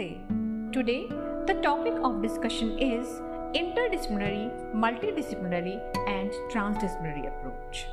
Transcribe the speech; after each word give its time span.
Namaste. 0.00 0.72
Today, 0.72 1.08
the 1.46 1.54
topic 1.62 1.94
of 2.02 2.22
discussion 2.22 2.78
is 2.78 3.06
interdisciplinary, 3.54 4.50
multidisciplinary, 4.74 5.80
and 6.08 6.30
transdisciplinary 6.50 7.26
approach. 7.28 7.86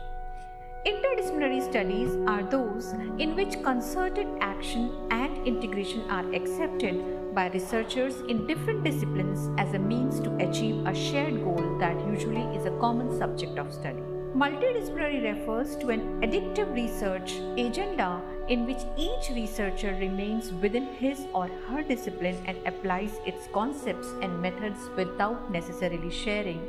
Interdisciplinary 0.86 1.62
studies 1.70 2.16
are 2.28 2.44
those 2.44 2.94
in 3.20 3.36
which 3.36 3.62
concerted 3.62 4.28
action 4.40 4.92
and 5.12 5.46
integration 5.46 6.10
are 6.10 6.34
accepted 6.34 7.34
by 7.36 7.48
researchers 7.50 8.22
in 8.30 8.48
different 8.48 8.84
disciplines 8.84 9.50
as 9.60 9.74
a 9.74 9.80
means 9.80 10.20
to 10.22 10.36
achieve 10.38 10.86
a 10.86 10.96
shared 10.96 11.44
goal 11.44 11.78
that 11.80 11.98
usually 12.08 12.46
is 12.56 12.66
a 12.66 12.78
common 12.80 13.18
subject 13.18 13.58
of 13.58 13.74
study. 13.74 14.17
Multidisciplinary 14.36 15.24
refers 15.24 15.76
to 15.78 15.90
an 15.90 16.22
additive 16.22 16.74
research 16.76 17.36
agenda 17.58 18.22
in 18.50 18.66
which 18.68 18.82
each 18.98 19.30
researcher 19.30 19.96
remains 20.00 20.52
within 20.62 20.86
his 20.96 21.26
or 21.34 21.48
her 21.68 21.82
discipline 21.82 22.38
and 22.46 22.58
applies 22.68 23.20
its 23.26 23.48
concepts 23.54 24.08
and 24.22 24.42
methods 24.42 24.90
without 24.98 25.50
necessarily 25.52 26.12
sharing 26.12 26.62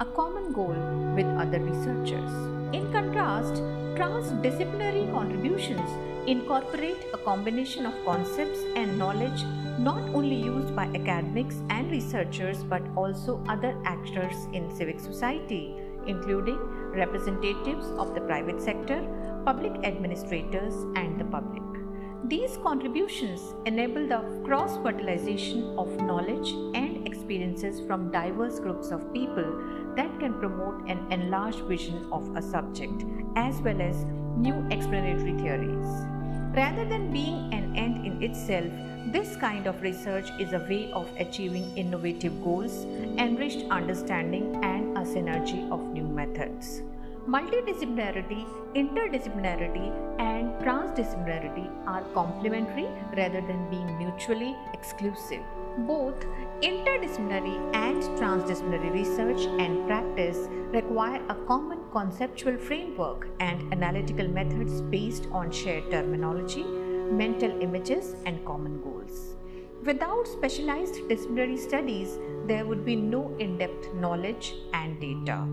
a 0.00 0.04
common 0.04 0.52
goal 0.52 0.76
with 1.14 1.26
other 1.38 1.60
researchers. 1.60 2.32
In 2.74 2.92
contrast, 2.92 3.62
transdisciplinary 3.94 5.10
contributions 5.12 5.88
incorporate 6.28 7.06
a 7.14 7.18
combination 7.18 7.86
of 7.86 7.94
concepts 8.04 8.58
and 8.74 8.98
knowledge 8.98 9.44
not 9.78 10.02
only 10.14 10.36
used 10.36 10.74
by 10.74 10.86
academics 10.86 11.56
and 11.70 11.90
researchers 11.90 12.64
but 12.64 12.82
also 12.96 13.42
other 13.48 13.76
actors 13.84 14.34
in 14.52 14.74
civic 14.74 14.98
society, 14.98 15.76
including 16.06 16.58
representatives 16.96 17.86
of 17.98 18.14
the 18.14 18.20
private 18.22 18.60
sector, 18.60 19.06
public 19.44 19.72
administrators, 19.84 20.74
and 20.96 21.20
the 21.20 21.24
public. 21.24 21.62
These 22.26 22.56
contributions 22.62 23.54
enable 23.66 24.06
the 24.08 24.42
cross 24.44 24.78
fertilization 24.78 25.76
of 25.76 25.94
knowledge 25.98 26.52
and 26.74 27.06
experiences 27.06 27.80
from 27.86 28.10
diverse 28.10 28.58
groups 28.58 28.90
of 28.90 29.12
people 29.12 29.44
that 29.96 30.18
can 30.18 30.32
promote 30.40 30.88
an 30.88 31.06
enlarged 31.12 31.60
vision 31.66 32.08
of 32.10 32.34
a 32.34 32.40
subject 32.40 33.04
as 33.36 33.60
well 33.60 33.80
as 33.82 34.04
new 34.36 34.66
explanatory 34.70 35.36
theories. 35.38 35.86
Rather 36.56 36.84
than 36.84 37.12
being 37.12 37.52
an 37.52 37.76
end 37.76 38.06
in 38.06 38.22
itself, 38.22 38.72
this 39.12 39.36
kind 39.36 39.66
of 39.66 39.82
research 39.82 40.30
is 40.40 40.52
a 40.54 40.60
way 40.60 40.90
of 40.92 41.08
achieving 41.18 41.76
innovative 41.76 42.42
goals, 42.42 42.84
enriched 43.18 43.64
understanding, 43.70 44.58
and 44.64 44.96
a 44.96 45.02
synergy 45.02 45.70
of 45.70 45.93
methods. 46.14 46.82
Multidisciplinarity, 47.28 48.44
interdisciplinarity, 48.74 49.86
and 50.20 50.50
transdisciplinarity 50.62 51.70
are 51.86 52.02
complementary 52.12 52.86
rather 53.16 53.40
than 53.40 53.68
being 53.70 53.96
mutually 53.96 54.54
exclusive. 54.74 55.42
Both 55.78 56.26
interdisciplinary 56.60 57.56
and 57.74 58.02
transdisciplinary 58.18 58.92
research 58.92 59.46
and 59.58 59.86
practice 59.86 60.36
require 60.72 61.22
a 61.30 61.34
common 61.46 61.80
conceptual 61.92 62.58
framework 62.58 63.26
and 63.40 63.72
analytical 63.72 64.28
methods 64.28 64.82
based 64.82 65.26
on 65.32 65.50
shared 65.50 65.90
terminology, 65.90 66.64
mental 67.10 67.58
images, 67.62 68.16
and 68.26 68.44
common 68.44 68.82
goals. 68.82 69.34
Without 69.84 70.26
specialized 70.26 71.08
disciplinary 71.08 71.56
studies, 71.56 72.18
there 72.46 72.66
would 72.66 72.84
be 72.84 72.96
no 72.96 73.34
in 73.38 73.56
depth 73.58 73.94
knowledge 73.94 74.54
and 74.72 75.00
data. 75.00 75.46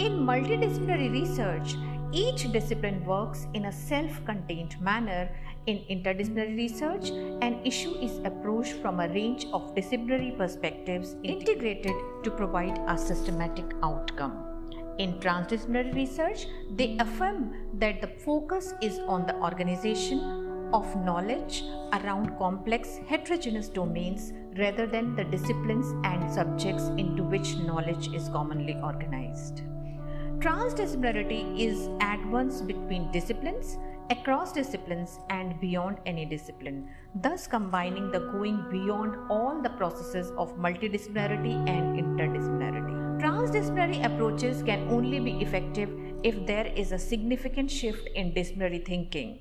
In 0.00 0.12
multidisciplinary 0.26 1.12
research, 1.12 1.74
each 2.10 2.50
discipline 2.52 3.04
works 3.04 3.46
in 3.52 3.66
a 3.66 3.72
self 3.72 4.24
contained 4.24 4.80
manner. 4.80 5.28
In 5.66 5.80
interdisciplinary 5.90 6.56
research, 6.56 7.10
an 7.42 7.60
issue 7.66 7.92
is 8.00 8.16
approached 8.24 8.72
from 8.80 9.00
a 9.00 9.08
range 9.08 9.44
of 9.52 9.74
disciplinary 9.74 10.30
perspectives 10.38 11.16
integrated 11.22 11.92
to 12.22 12.30
provide 12.30 12.78
a 12.88 12.96
systematic 12.96 13.66
outcome. 13.82 14.38
In 14.96 15.20
transdisciplinary 15.20 15.94
research, 15.94 16.46
they 16.76 16.96
affirm 16.98 17.52
that 17.74 18.00
the 18.00 18.08
focus 18.24 18.72
is 18.80 19.00
on 19.00 19.26
the 19.26 19.36
organization 19.36 20.70
of 20.72 20.96
knowledge 21.04 21.62
around 21.92 22.38
complex 22.38 22.96
heterogeneous 23.06 23.68
domains 23.68 24.32
rather 24.56 24.86
than 24.86 25.14
the 25.14 25.24
disciplines 25.24 25.92
and 26.04 26.32
subjects 26.32 26.84
into 26.96 27.22
which 27.22 27.56
knowledge 27.56 28.08
is 28.14 28.30
commonly 28.30 28.78
organized. 28.82 29.60
Transdisciplinarity 30.40 31.60
is 31.60 31.90
at 32.00 32.18
once 32.28 32.62
between 32.62 33.12
disciplines, 33.12 33.76
across 34.08 34.52
disciplines, 34.52 35.18
and 35.28 35.60
beyond 35.60 35.98
any 36.06 36.24
discipline, 36.24 36.88
thus 37.14 37.46
combining 37.46 38.10
the 38.10 38.20
going 38.20 38.64
beyond 38.70 39.18
all 39.28 39.60
the 39.60 39.68
processes 39.68 40.32
of 40.38 40.56
multidisciplinarity 40.56 41.68
and 41.68 42.00
interdisciplinarity. 42.00 43.20
Transdisciplinary 43.20 44.02
approaches 44.02 44.62
can 44.62 44.88
only 44.88 45.20
be 45.20 45.42
effective 45.42 45.90
if 46.24 46.46
there 46.46 46.68
is 46.68 46.92
a 46.92 46.98
significant 46.98 47.70
shift 47.70 48.08
in 48.14 48.32
disciplinary 48.32 48.78
thinking. 48.78 49.40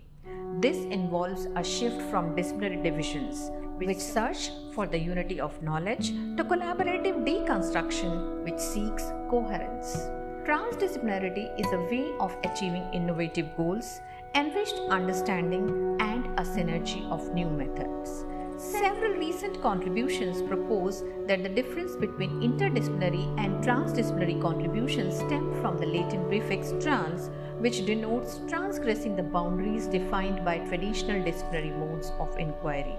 This 0.59 0.75
involves 0.97 1.47
a 1.55 1.63
shift 1.63 2.01
from 2.11 2.35
disciplinary 2.35 2.83
divisions, 2.83 3.51
which 3.77 3.99
search 3.99 4.49
for 4.73 4.85
the 4.85 4.99
unity 4.99 5.39
of 5.39 5.63
knowledge, 5.63 6.09
to 6.09 6.43
collaborative 6.43 7.25
deconstruction, 7.25 8.43
which 8.43 8.59
seeks 8.59 9.13
coherence. 9.29 10.09
Transdisciplinarity 10.49 11.47
is 11.59 11.71
a 11.73 11.79
way 11.91 12.11
of 12.19 12.35
achieving 12.43 12.83
innovative 12.91 13.55
goals, 13.55 14.01
enriched 14.33 14.79
understanding, 14.89 15.95
and 15.99 16.25
a 16.39 16.41
synergy 16.41 17.07
of 17.11 17.31
new 17.35 17.47
methods. 17.47 18.25
Several 18.57 19.11
recent 19.11 19.61
contributions 19.61 20.41
propose 20.41 21.03
that 21.27 21.43
the 21.43 21.49
difference 21.49 21.95
between 21.95 22.41
interdisciplinary 22.41 23.27
and 23.37 23.63
transdisciplinary 23.63 24.41
contributions 24.41 25.17
stem 25.17 25.53
from 25.61 25.77
the 25.77 25.85
Latin 25.85 26.27
prefix 26.27 26.73
trans, 26.83 27.29
which 27.59 27.85
denotes 27.85 28.41
transgressing 28.47 29.15
the 29.15 29.21
boundaries 29.21 29.85
defined 29.85 30.43
by 30.43 30.57
traditional 30.57 31.23
disciplinary 31.23 31.69
modes 31.69 32.11
of 32.19 32.35
inquiry. 32.39 32.95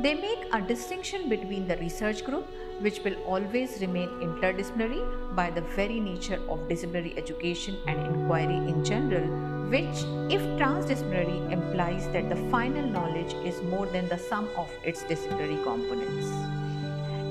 They 0.00 0.14
make 0.14 0.46
a 0.52 0.60
distinction 0.60 1.28
between 1.28 1.68
the 1.68 1.76
research 1.76 2.24
group, 2.24 2.46
which 2.80 3.00
will 3.04 3.14
always 3.24 3.80
remain 3.80 4.08
interdisciplinary 4.20 5.36
by 5.36 5.50
the 5.50 5.60
very 5.60 6.00
nature 6.00 6.40
of 6.48 6.68
disciplinary 6.68 7.14
education 7.16 7.76
and 7.86 8.00
inquiry 8.06 8.56
in 8.56 8.84
general, 8.84 9.28
which, 9.68 10.04
if 10.32 10.40
transdisciplinary, 10.58 11.52
implies 11.52 12.08
that 12.08 12.28
the 12.28 12.36
final 12.50 12.86
knowledge 12.88 13.34
is 13.44 13.62
more 13.62 13.86
than 13.86 14.08
the 14.08 14.18
sum 14.18 14.48
of 14.56 14.70
its 14.82 15.02
disciplinary 15.04 15.62
components. 15.62 16.26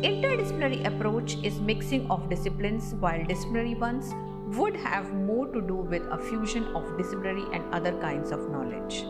Interdisciplinary 0.05 0.85
approach 0.85 1.37
is 1.43 1.59
mixing 1.59 2.09
of 2.09 2.29
disciplines 2.29 2.93
while 2.95 3.23
disciplinary 3.25 3.75
ones 3.75 4.13
would 4.57 4.75
have 4.75 5.13
more 5.13 5.47
to 5.47 5.61
do 5.61 5.75
with 5.75 6.03
a 6.11 6.17
fusion 6.17 6.65
of 6.75 6.97
disciplinary 6.97 7.45
and 7.53 7.63
other 7.73 7.91
kinds 7.99 8.31
of 8.31 8.49
knowledge. 8.49 9.03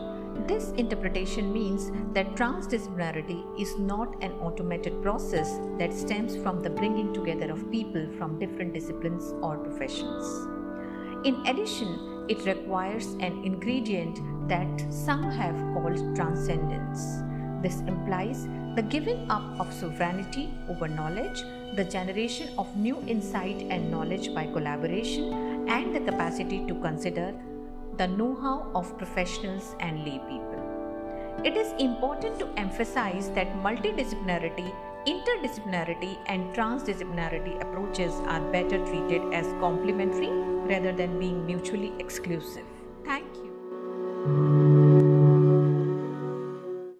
This 0.46 0.70
interpretation 0.72 1.52
means 1.52 1.90
that 2.14 2.34
transdisciplinarity 2.34 3.60
is 3.60 3.78
not 3.78 4.22
an 4.22 4.32
automated 4.32 5.02
process 5.02 5.58
that 5.78 5.92
stems 5.92 6.36
from 6.36 6.62
the 6.62 6.70
bringing 6.70 7.12
together 7.12 7.50
of 7.50 7.70
people 7.70 8.06
from 8.18 8.38
different 8.38 8.74
disciplines 8.74 9.32
or 9.42 9.58
professions. 9.58 10.24
In 11.24 11.46
addition, 11.46 12.26
it 12.28 12.44
requires 12.46 13.06
an 13.20 13.44
ingredient 13.44 14.18
that 14.48 14.92
some 14.92 15.30
have 15.30 15.54
called 15.74 16.16
transcendence. 16.16 17.22
This 17.62 17.80
implies 17.80 18.48
the 18.74 18.82
giving 18.82 19.30
up 19.30 19.60
of 19.60 19.72
sovereignty 19.72 20.52
over 20.68 20.88
knowledge, 20.88 21.42
the 21.76 21.84
generation 21.84 22.48
of 22.58 22.74
new 22.76 22.98
insight 23.06 23.66
and 23.70 23.90
knowledge 23.90 24.34
by 24.34 24.46
collaboration, 24.46 25.68
and 25.68 25.94
the 25.94 26.00
capacity 26.00 26.66
to 26.66 26.74
consider 26.76 27.34
the 27.98 28.06
know 28.06 28.34
how 28.40 28.70
of 28.74 28.96
professionals 28.96 29.74
and 29.80 30.04
lay 30.04 30.18
people. 30.18 31.42
It 31.44 31.56
is 31.56 31.72
important 31.78 32.38
to 32.38 32.48
emphasize 32.56 33.30
that 33.30 33.54
multidisciplinarity, 33.56 34.74
interdisciplinarity, 35.06 36.16
and 36.26 36.54
transdisciplinarity 36.54 37.60
approaches 37.60 38.12
are 38.26 38.40
better 38.52 38.78
treated 38.86 39.34
as 39.34 39.46
complementary 39.60 40.30
rather 40.30 40.92
than 40.92 41.18
being 41.18 41.44
mutually 41.44 41.92
exclusive. 41.98 42.66